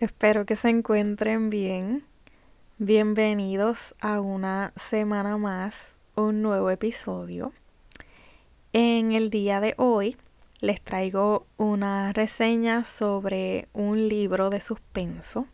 [0.00, 2.04] Espero que se encuentren bien.
[2.78, 7.52] Bienvenidos a una semana más, un nuevo episodio.
[8.72, 10.16] En el día de hoy
[10.60, 15.46] les traigo una reseña sobre un libro de suspenso.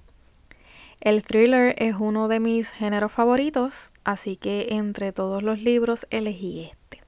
[1.01, 6.70] El thriller es uno de mis géneros favoritos, así que entre todos los libros elegí
[6.70, 7.03] este.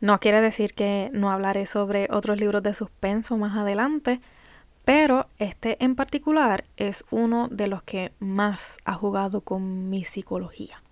[0.00, 4.20] No quiere decir que no hablaré sobre otros libros de suspenso más adelante,
[4.84, 10.82] pero este en particular es uno de los que más ha jugado con mi psicología.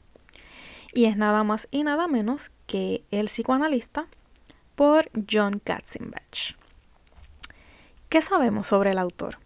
[0.94, 4.06] Y es nada más y nada menos que El psicoanalista
[4.74, 6.56] por John Katzenbach.
[8.08, 9.38] ¿Qué sabemos sobre el autor?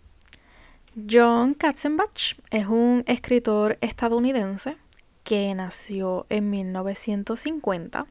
[1.10, 4.76] John Katzenbach es un escritor estadounidense
[5.24, 8.06] que nació en 1950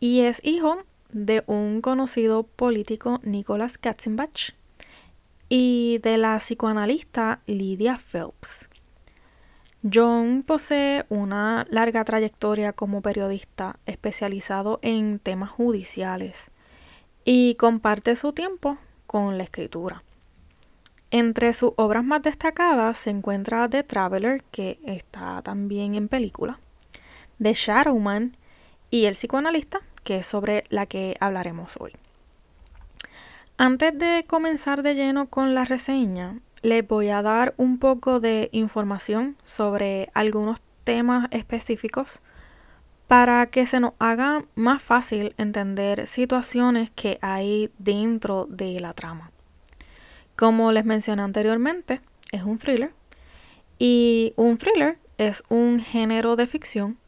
[0.00, 0.78] y es hijo
[1.10, 4.54] de un conocido político Nicholas Katzenbach
[5.48, 8.68] y de la psicoanalista Lydia Phelps.
[9.92, 16.50] John posee una larga trayectoria como periodista especializado en temas judiciales
[17.24, 20.02] y comparte su tiempo con la escritura.
[21.10, 26.58] Entre sus obras más destacadas se encuentra The Traveler, que está también en película,
[27.40, 28.36] The Shadowman
[28.90, 31.92] y El psicoanalista, que es sobre la que hablaremos hoy.
[33.56, 38.48] Antes de comenzar de lleno con la reseña, les voy a dar un poco de
[38.50, 42.18] información sobre algunos temas específicos
[43.06, 49.30] para que se nos haga más fácil entender situaciones que hay dentro de la trama.
[50.34, 52.00] Como les mencioné anteriormente,
[52.32, 52.92] es un thriller
[53.78, 56.98] y un thriller es un género de ficción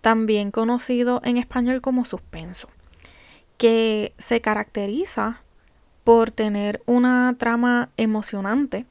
[0.00, 2.70] también conocido en español como suspenso,
[3.58, 5.41] que se caracteriza
[6.04, 8.86] por tener una trama emocionante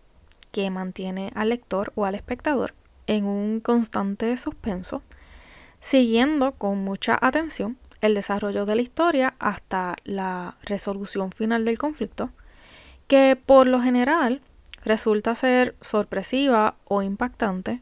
[0.52, 2.74] que mantiene al lector o al espectador
[3.08, 5.02] en un constante suspenso,
[5.80, 12.32] siguiendo con mucha atención el desarrollo de la historia hasta la resolución final del conflicto,
[13.08, 14.42] que por lo general
[14.84, 17.82] resulta ser sorpresiva o impactante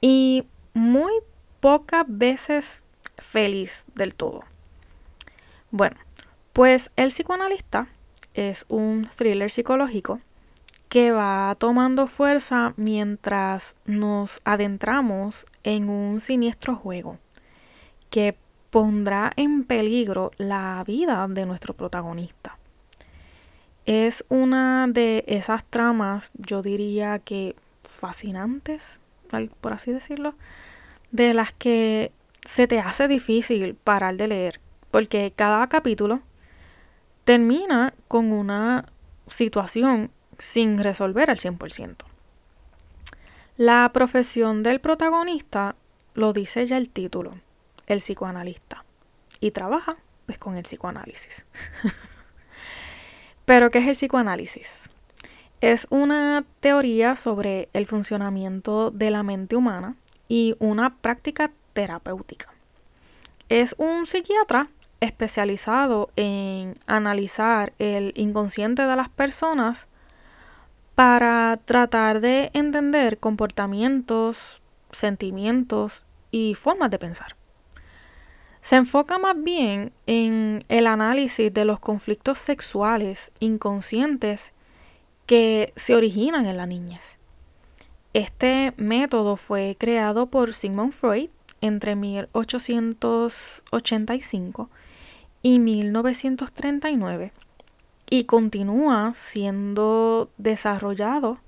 [0.00, 1.12] y muy
[1.60, 2.80] pocas veces
[3.16, 4.44] feliz del todo.
[5.70, 5.96] Bueno,
[6.52, 7.88] pues el psicoanalista
[8.38, 10.20] es un thriller psicológico
[10.88, 17.18] que va tomando fuerza mientras nos adentramos en un siniestro juego
[18.10, 18.36] que
[18.70, 22.58] pondrá en peligro la vida de nuestro protagonista.
[23.86, 29.00] Es una de esas tramas, yo diría que fascinantes,
[29.60, 30.34] por así decirlo,
[31.10, 32.12] de las que
[32.44, 34.60] se te hace difícil parar de leer,
[34.90, 36.22] porque cada capítulo
[37.28, 38.86] termina con una
[39.26, 41.96] situación sin resolver al 100%.
[43.58, 45.76] La profesión del protagonista
[46.14, 47.38] lo dice ya el título,
[47.86, 48.86] el psicoanalista,
[49.40, 51.44] y trabaja pues con el psicoanálisis.
[53.44, 54.88] Pero ¿qué es el psicoanálisis?
[55.60, 59.96] Es una teoría sobre el funcionamiento de la mente humana
[60.28, 62.54] y una práctica terapéutica.
[63.50, 64.70] Es un psiquiatra
[65.00, 69.88] especializado en analizar el inconsciente de las personas
[70.94, 77.36] para tratar de entender comportamientos, sentimientos y formas de pensar.
[78.62, 84.52] Se enfoca más bien en el análisis de los conflictos sexuales inconscientes
[85.26, 87.18] que se originan en la niñez.
[88.14, 91.30] Este método fue creado por Sigmund Freud
[91.60, 94.70] entre 1885
[95.42, 97.32] y 1939
[98.10, 101.38] y continúa siendo desarrollado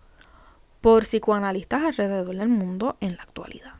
[0.80, 3.74] por psicoanalistas alrededor del mundo en la actualidad.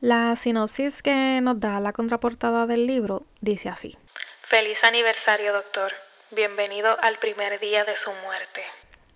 [0.00, 3.96] La sinopsis que nos da la contraportada del libro dice así.
[4.42, 5.92] Feliz aniversario, doctor.
[6.30, 8.62] Bienvenido al primer día de su muerte.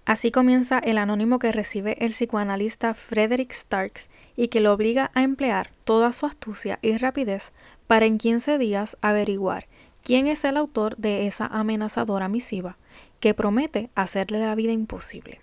[0.06, 5.22] Así comienza el anónimo que recibe el psicoanalista Frederick Starks y que lo obliga a
[5.22, 7.52] emplear toda su astucia y rapidez
[7.86, 9.66] para en 15 días averiguar
[10.02, 12.76] quién es el autor de esa amenazadora misiva
[13.20, 15.40] que promete hacerle la vida imposible.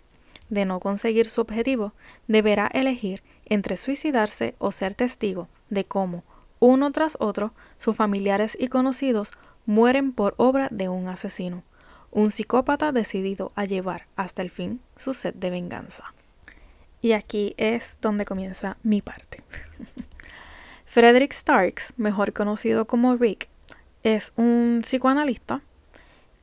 [0.49, 1.91] de no conseguir su objetivo,
[2.29, 6.23] deberá elegir entre suicidarse o ser testigo de cómo,
[6.59, 9.31] uno tras otro, sus familiares y conocidos
[9.65, 11.63] mueren por obra de un asesino,
[12.11, 16.13] un psicópata decidido a llevar hasta el fin su sed de venganza.
[17.01, 19.43] Y aquí es donde comienza mi parte.
[20.85, 23.49] Frederick Starks, mejor conocido como Rick,
[24.03, 25.61] es un psicoanalista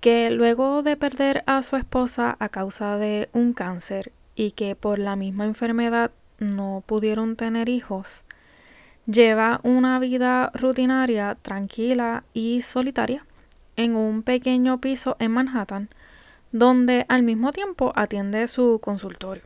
[0.00, 4.98] que luego de perder a su esposa a causa de un cáncer y que por
[4.98, 8.24] la misma enfermedad no pudieron tener hijos,
[9.06, 13.24] lleva una vida rutinaria, tranquila y solitaria
[13.76, 15.88] en un pequeño piso en Manhattan,
[16.52, 19.44] donde al mismo tiempo atiende su consultorio.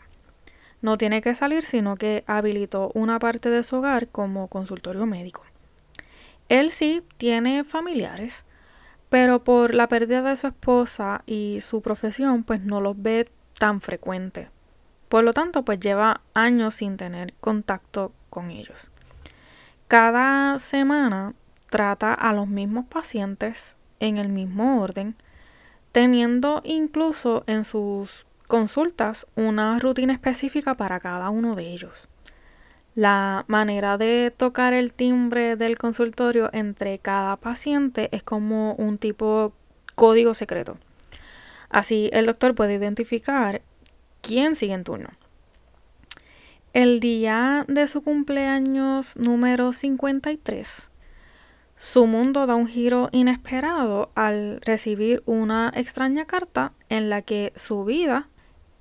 [0.80, 5.44] No tiene que salir, sino que habilitó una parte de su hogar como consultorio médico.
[6.48, 8.44] Él sí tiene familiares,
[9.08, 13.80] pero por la pérdida de su esposa y su profesión, pues no los ve tan
[13.80, 14.50] frecuente.
[15.08, 18.90] Por lo tanto, pues lleva años sin tener contacto con ellos.
[19.88, 21.34] Cada semana
[21.70, 25.16] trata a los mismos pacientes en el mismo orden,
[25.92, 32.08] teniendo incluso en sus consultas una rutina específica para cada uno de ellos.
[32.98, 39.52] La manera de tocar el timbre del consultorio entre cada paciente es como un tipo
[39.94, 40.78] código secreto.
[41.68, 43.62] Así el doctor puede identificar
[44.20, 45.10] quién sigue en turno.
[46.72, 50.90] El día de su cumpleaños número 53,
[51.76, 57.84] su mundo da un giro inesperado al recibir una extraña carta en la que su
[57.84, 58.28] vida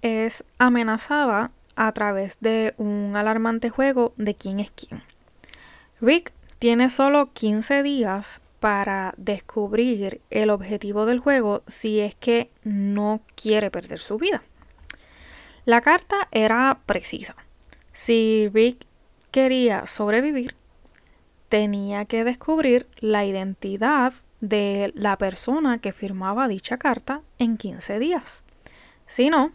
[0.01, 5.03] es amenazada a través de un alarmante juego de quién es quién.
[6.01, 13.21] Rick tiene solo 15 días para descubrir el objetivo del juego si es que no
[13.35, 14.43] quiere perder su vida.
[15.65, 17.35] La carta era precisa.
[17.93, 18.85] Si Rick
[19.29, 20.55] quería sobrevivir,
[21.47, 28.43] tenía que descubrir la identidad de la persona que firmaba dicha carta en 15 días.
[29.05, 29.51] Si no,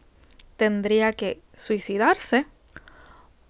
[0.57, 2.47] tendría que suicidarse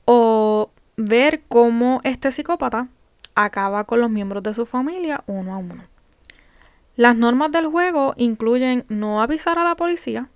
[0.04, 2.88] o ver cómo este psicópata
[3.34, 5.84] acaba con los miembros de su familia uno a uno.
[6.96, 10.28] Las normas del juego incluyen no avisar a la policía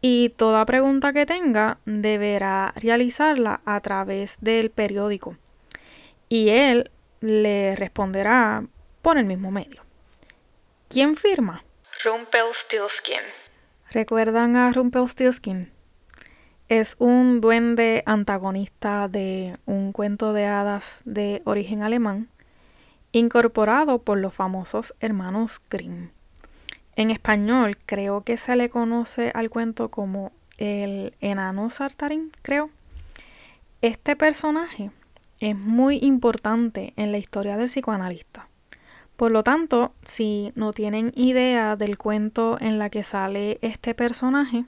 [0.00, 5.36] y toda pregunta que tenga deberá realizarla a través del periódico
[6.28, 8.64] y él le responderá
[9.02, 9.82] por el mismo medio.
[10.88, 11.64] ¿Quién firma?
[12.04, 13.20] Rumpelstiltskin.
[13.90, 15.72] ¿Recuerdan a Rumpelstiltskin?
[16.68, 22.28] Es un duende antagonista de un cuento de hadas de origen alemán,
[23.10, 26.10] incorporado por los famosos hermanos Grimm.
[26.94, 32.68] En español creo que se le conoce al cuento como el enano Sartarín, creo.
[33.80, 34.90] Este personaje
[35.40, 38.46] es muy importante en la historia del psicoanalista.
[39.16, 44.66] Por lo tanto, si no tienen idea del cuento en la que sale este personaje,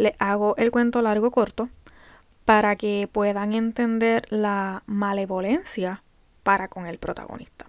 [0.00, 1.68] les hago el cuento largo corto
[2.46, 6.02] para que puedan entender la malevolencia
[6.42, 7.66] para con el protagonista.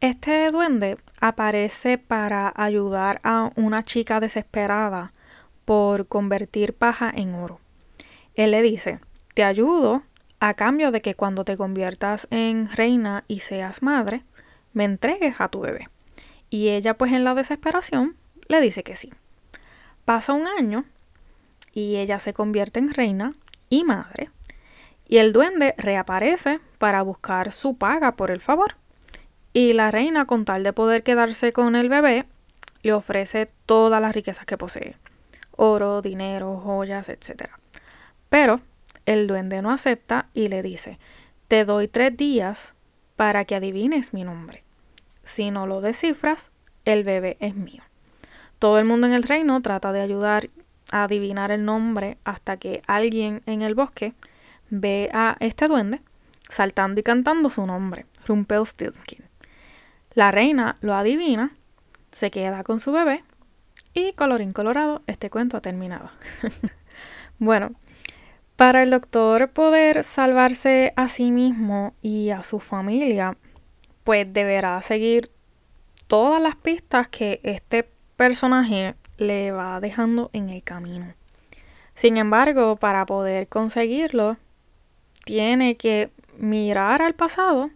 [0.00, 5.14] Este duende aparece para ayudar a una chica desesperada
[5.64, 7.60] por convertir paja en oro.
[8.34, 9.00] Él le dice,
[9.32, 10.02] te ayudo
[10.40, 14.22] a cambio de que cuando te conviertas en reina y seas madre,
[14.74, 15.88] me entregues a tu bebé.
[16.50, 18.16] Y ella pues en la desesperación
[18.48, 19.10] le dice que sí.
[20.04, 20.84] Pasa un año
[21.74, 23.32] y ella se convierte en reina
[23.68, 24.30] y madre.
[25.06, 28.76] Y el duende reaparece para buscar su paga por el favor.
[29.52, 32.26] Y la reina, con tal de poder quedarse con el bebé,
[32.82, 34.96] le ofrece todas las riquezas que posee.
[35.56, 37.50] Oro, dinero, joyas, etc.
[38.28, 38.60] Pero
[39.04, 40.98] el duende no acepta y le dice,
[41.48, 42.74] te doy tres días
[43.16, 44.64] para que adivines mi nombre.
[45.22, 46.50] Si no lo descifras,
[46.84, 47.82] el bebé es mío.
[48.58, 50.48] Todo el mundo en el reino trata de ayudar
[51.02, 54.14] adivinar el nombre hasta que alguien en el bosque
[54.70, 56.00] ve a este duende
[56.48, 59.24] saltando y cantando su nombre, Rumpelstiltskin.
[60.12, 61.56] La reina lo adivina,
[62.12, 63.24] se queda con su bebé
[63.92, 66.10] y colorín colorado, este cuento ha terminado.
[67.38, 67.72] bueno,
[68.56, 73.36] para el doctor poder salvarse a sí mismo y a su familia,
[74.04, 75.30] pues deberá seguir
[76.06, 81.14] todas las pistas que este personaje le va dejando en el camino.
[81.94, 84.36] Sin embargo, para poder conseguirlo,
[85.24, 87.70] tiene que mirar al pasado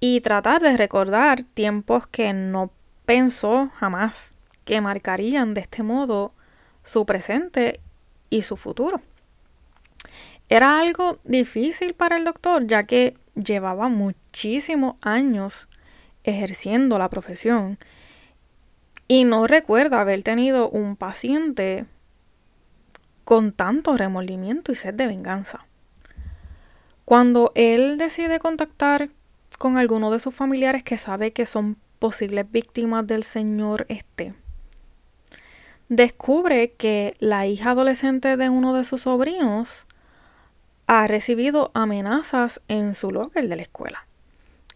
[0.00, 2.70] y tratar de recordar tiempos que no
[3.04, 4.32] pensó jamás
[4.64, 6.32] que marcarían de este modo
[6.82, 7.80] su presente
[8.30, 9.00] y su futuro.
[10.48, 15.68] Era algo difícil para el doctor ya que llevaba muchísimos años
[16.24, 17.78] ejerciendo la profesión
[19.08, 21.86] y no recuerda haber tenido un paciente
[23.24, 25.66] con tanto remordimiento y sed de venganza.
[27.04, 29.10] Cuando él decide contactar
[29.58, 34.34] con alguno de sus familiares que sabe que son posibles víctimas del señor este,
[35.88, 39.86] descubre que la hija adolescente de uno de sus sobrinos
[40.86, 44.06] ha recibido amenazas en su locker de la escuela.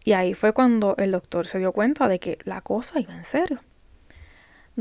[0.03, 3.25] Y ahí fue cuando el doctor se dio cuenta de que la cosa iba en
[3.25, 3.61] serio.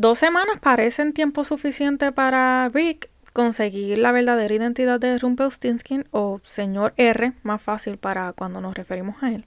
[0.00, 6.95] Dos semanas parecen tiempo suficiente para Rick conseguir la verdadera identidad de Rumpelstiltskin o señor
[6.97, 9.45] R, más fácil para cuando nos referimos a él.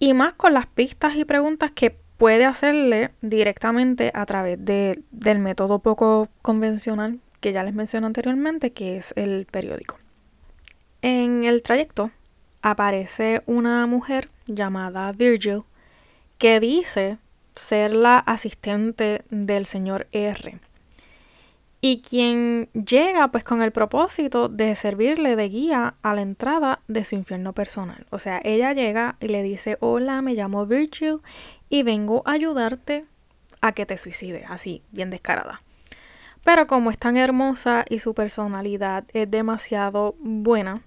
[0.00, 5.78] Y más con las pistas y preguntas que puede hacerle directamente a través del método
[5.78, 10.00] poco convencional que ya les mencioné anteriormente, que es el periódico.
[11.02, 12.10] En el trayecto
[12.62, 15.62] aparece una mujer llamada Virgil
[16.36, 17.18] que dice
[17.54, 20.58] ser la asistente del señor R.
[21.80, 27.04] Y quien llega pues con el propósito de servirle de guía a la entrada de
[27.04, 28.06] su infierno personal.
[28.10, 31.18] O sea, ella llega y le dice, hola, me llamo Virgil
[31.68, 33.04] y vengo a ayudarte
[33.60, 35.62] a que te suicides, así, bien descarada.
[36.44, 40.82] Pero como es tan hermosa y su personalidad es demasiado buena,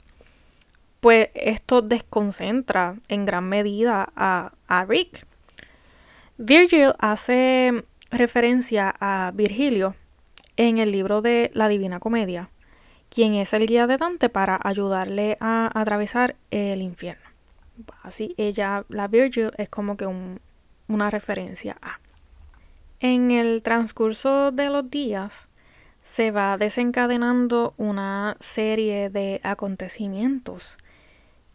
[0.99, 5.25] pues esto desconcentra en gran medida a, a Rick.
[6.37, 9.95] Virgil hace referencia a Virgilio
[10.57, 12.49] en el libro de la Divina Comedia,
[13.09, 17.23] quien es el guía de Dante para ayudarle a atravesar el infierno.
[18.03, 20.07] Así ella, la Virgil, es como que
[20.87, 22.01] una referencia a.
[22.99, 25.47] En el transcurso de los días
[26.03, 30.75] se va desencadenando una serie de acontecimientos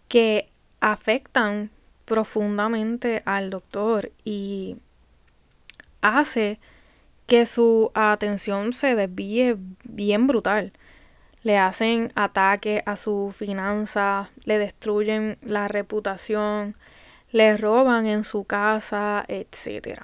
[0.09, 0.49] que
[0.81, 1.71] afectan
[2.11, 4.79] profundamente al doctor y
[6.03, 6.59] hace
[7.29, 10.73] que su atención se desvíe bien brutal.
[11.45, 16.75] Le hacen ataque a su finanza, le destruyen la reputación,
[17.31, 20.01] le roban en su casa, etc.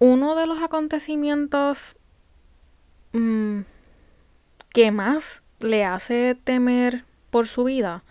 [0.00, 1.94] Uno de los acontecimientos
[3.12, 3.60] mm,
[4.70, 8.02] que más le hace temer por su vida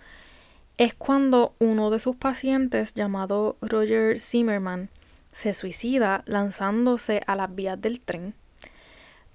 [0.77, 4.89] es cuando uno de sus pacientes, llamado Roger Zimmerman,
[5.33, 8.33] se suicida lanzándose a las vías del tren,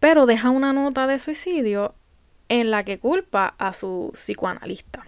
[0.01, 1.95] pero deja una nota de suicidio
[2.49, 5.07] en la que culpa a su psicoanalista.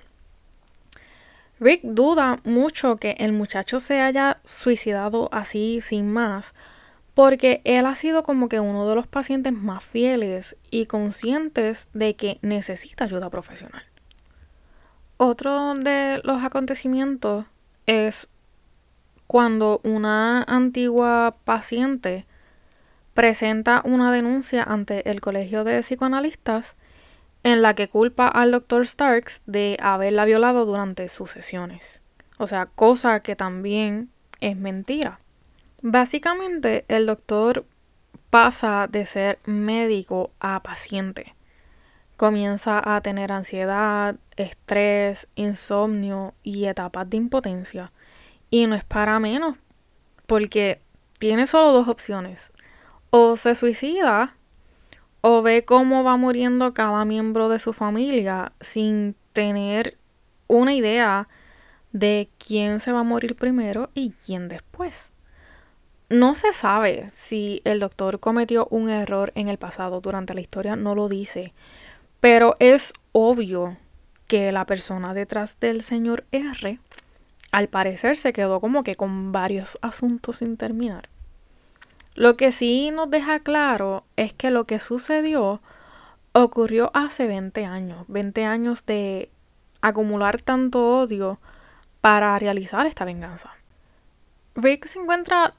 [1.61, 6.55] Rick duda mucho que el muchacho se haya suicidado así sin más,
[7.15, 12.17] porque él ha sido como que uno de los pacientes más fieles y conscientes de
[12.17, 13.85] que necesita ayuda profesional.
[15.27, 17.47] Otro de los acontecimientos
[17.87, 18.29] es
[19.27, 22.27] cuando una antigua paciente
[23.15, 26.77] presenta una denuncia ante el Colegio de Psicoanalistas
[27.43, 28.87] en la que culpa al Dr.
[28.87, 32.03] Starks de haberla violado durante sus sesiones.
[32.37, 35.21] O sea, cosa que también es mentira.
[35.81, 37.65] Básicamente, el doctor
[38.29, 41.35] pasa de ser médico a paciente
[42.17, 47.93] comienza a tener ansiedad, estrés, insomnio y etapas de impotencia.
[48.51, 49.57] Y no es para menos,
[50.27, 50.81] porque
[51.19, 52.53] tiene solo dos opciones.
[53.11, 54.37] O se suicida
[55.21, 59.97] o ve cómo va muriendo cada miembro de su familia sin tener
[60.49, 61.29] una idea
[61.93, 65.13] de quién se va a morir primero y quién después.
[66.11, 70.77] No se sabe si el doctor cometió un error en el pasado durante la historia,
[70.77, 71.55] no lo dice,
[72.25, 73.77] pero es obvio
[74.29, 76.79] que la persona detrás del señor R,
[77.53, 81.11] al parecer, se quedó como que con varios asuntos sin terminar.
[82.15, 85.61] Lo que sí nos deja claro es que lo que sucedió
[86.33, 89.29] ocurrió hace 20 años, 20 años de
[89.83, 91.39] acumular tanto odio
[92.01, 93.51] para realizar esta venganza.
[94.55, 95.53] Rick se encuentra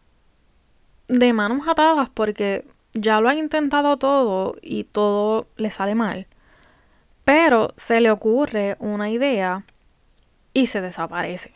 [1.10, 6.26] de manos atadas porque ya lo ha intentado todo y todo le sale mal.
[7.26, 9.66] Pero se le ocurre una idea
[10.54, 11.52] y se desaparece.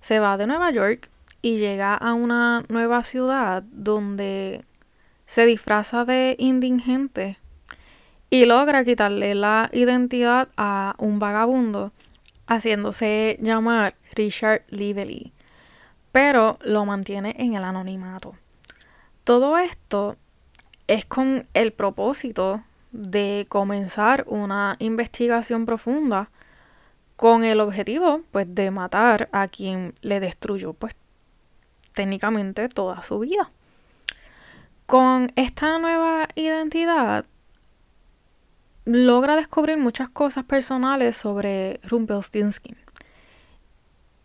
[0.00, 4.64] Se va de Nueva York y llega a una nueva ciudad donde
[5.26, 7.38] se disfraza de indigente
[8.30, 11.92] y logra quitarle la identidad a un vagabundo
[12.46, 15.32] haciéndose llamar Richard Lively,
[16.12, 18.34] pero lo mantiene en el anonimato.
[19.24, 20.16] Todo esto
[20.86, 26.30] es con el propósito de comenzar una investigación profunda
[27.16, 30.94] con el objetivo pues de matar a quien le destruyó pues
[31.94, 33.50] técnicamente toda su vida.
[34.86, 37.24] Con esta nueva identidad
[38.84, 42.76] logra descubrir muchas cosas personales sobre Rumpelstiltskin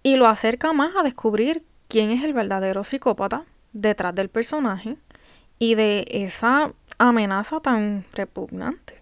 [0.04, 4.98] y lo acerca más a descubrir quién es el verdadero psicópata detrás del personaje
[5.60, 9.02] y de esa amenaza tan repugnante.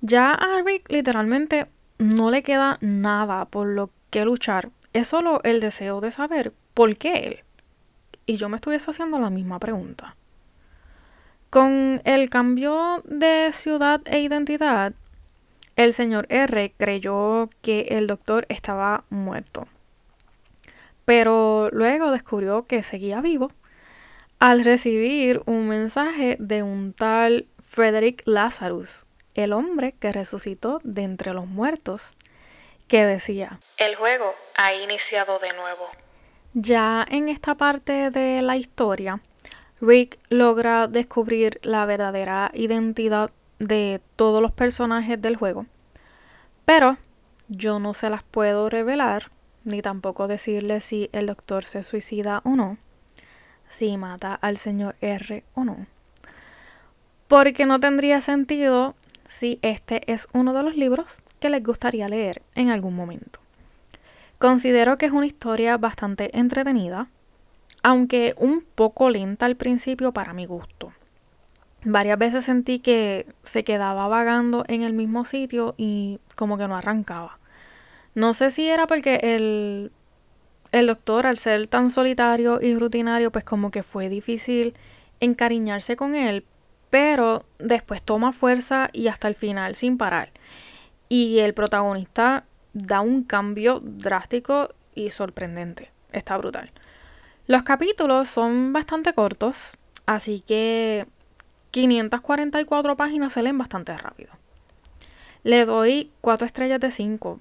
[0.00, 1.66] Ya a Rick literalmente
[1.98, 6.96] no le queda nada por lo que luchar, es solo el deseo de saber por
[6.96, 7.44] qué él.
[8.26, 10.16] Y yo me estuviese haciendo la misma pregunta.
[11.50, 14.94] Con el cambio de ciudad e identidad,
[15.76, 19.66] el señor R creyó que el doctor estaba muerto.
[21.04, 23.50] Pero luego descubrió que seguía vivo
[24.40, 29.04] al recibir un mensaje de un tal Frederick Lazarus,
[29.34, 32.14] el hombre que resucitó de entre los muertos,
[32.88, 35.86] que decía, El juego ha iniciado de nuevo.
[36.54, 39.20] Ya en esta parte de la historia,
[39.82, 45.66] Rick logra descubrir la verdadera identidad de todos los personajes del juego,
[46.64, 46.96] pero
[47.48, 49.30] yo no se las puedo revelar,
[49.64, 52.78] ni tampoco decirle si el doctor se suicida o no,
[53.70, 55.86] si mata al señor R o no,
[57.28, 58.94] porque no tendría sentido
[59.26, 63.38] si este es uno de los libros que les gustaría leer en algún momento.
[64.38, 67.08] Considero que es una historia bastante entretenida,
[67.82, 70.92] aunque un poco lenta al principio para mi gusto.
[71.84, 76.76] Varias veces sentí que se quedaba vagando en el mismo sitio y como que no
[76.76, 77.38] arrancaba.
[78.14, 79.92] No sé si era porque el,
[80.72, 84.74] el doctor, al ser tan solitario y rutinario, pues como que fue difícil
[85.20, 86.44] encariñarse con él,
[86.90, 90.30] pero después toma fuerza y hasta el final sin parar.
[91.08, 95.90] Y el protagonista da un cambio drástico y sorprendente.
[96.12, 96.70] Está brutal.
[97.46, 101.06] Los capítulos son bastante cortos, así que
[101.72, 104.30] 544 páginas se leen bastante rápido.
[105.42, 107.40] Le doy 4 estrellas de 5.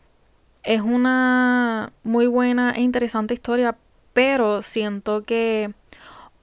[0.69, 3.75] Es una muy buena e interesante historia,
[4.13, 5.73] pero siento que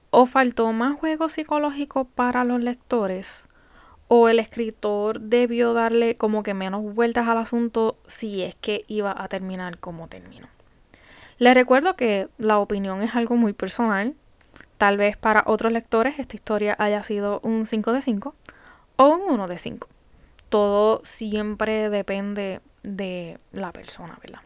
[0.09, 3.45] o faltó más juego psicológico para los lectores
[4.09, 9.15] o el escritor debió darle como que menos vueltas al asunto si es que iba
[9.17, 10.49] a terminar como terminó.
[11.37, 14.13] Les recuerdo que la opinión es algo muy personal.
[14.77, 18.35] Tal vez para otros lectores esta historia haya sido un 5 de 5
[18.97, 19.87] o un 1 de 5.
[20.49, 24.41] Todo siempre depende de la persona, ¿verdad?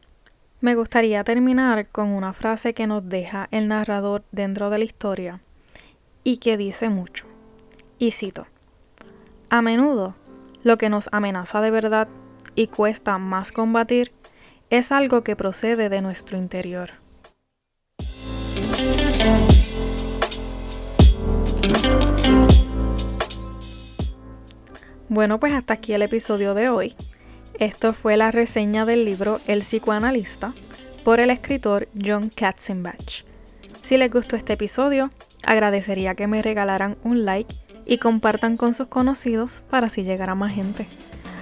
[0.59, 5.39] Me gustaría terminar con una frase que nos deja el narrador dentro de la historia
[6.23, 7.25] y que dice mucho.
[7.97, 8.47] Y cito,
[9.49, 10.15] a menudo
[10.63, 12.07] lo que nos amenaza de verdad
[12.55, 14.11] y cuesta más combatir
[14.69, 16.91] es algo que procede de nuestro interior.
[25.09, 26.95] Bueno, pues hasta aquí el episodio de hoy.
[27.61, 30.55] Esto fue la reseña del libro El psicoanalista
[31.03, 33.23] por el escritor John Katzenbach.
[33.83, 35.11] Si les gustó este episodio,
[35.43, 37.53] agradecería que me regalaran un like
[37.85, 40.87] y compartan con sus conocidos para así llegar a más gente.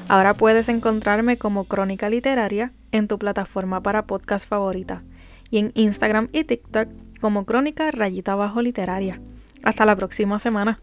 [0.10, 5.04] Ahora puedes encontrarme como Crónica Literaria en tu plataforma para podcast favorita
[5.50, 6.90] y en Instagram y TikTok
[7.22, 9.22] como Crónica Rayita Bajo Literaria.
[9.64, 10.82] Hasta la próxima semana.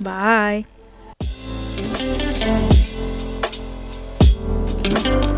[0.00, 0.66] Bye.
[4.88, 5.35] Thank you.